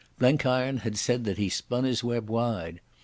[0.17, 2.81] Blenkiron had said that he spun his web wide.